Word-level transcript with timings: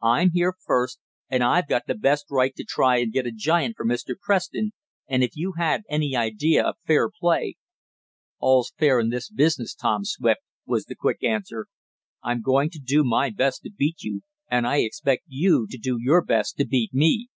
I'm 0.00 0.30
here 0.32 0.54
first, 0.64 1.00
and 1.28 1.44
I've 1.44 1.68
got 1.68 1.82
the 1.86 1.94
best 1.94 2.28
right 2.30 2.54
to 2.54 2.64
try 2.64 2.96
and 2.96 3.12
get 3.12 3.26
a 3.26 3.30
giant 3.30 3.76
for 3.76 3.84
Mr. 3.84 4.14
Preston, 4.18 4.72
and 5.06 5.22
if 5.22 5.36
you 5.36 5.52
had 5.58 5.82
any 5.90 6.16
idea 6.16 6.64
of 6.64 6.76
fair 6.86 7.10
play" 7.10 7.56
"All's 8.40 8.72
fair 8.78 8.98
in 8.98 9.10
this 9.10 9.28
business, 9.28 9.74
Tom 9.74 10.06
Swift," 10.06 10.40
was 10.64 10.86
the 10.86 10.94
quick 10.94 11.22
answer. 11.22 11.66
"I'm 12.22 12.40
going 12.40 12.70
to 12.70 12.78
do 12.78 13.04
my 13.04 13.28
best 13.28 13.64
to 13.64 13.70
beat 13.70 14.02
you, 14.02 14.22
and 14.50 14.66
I 14.66 14.78
expect 14.78 15.24
you 15.26 15.66
to 15.68 15.76
do 15.76 15.98
your 16.00 16.24
best 16.24 16.56
to 16.56 16.64
beat 16.64 16.94
me. 16.94 17.28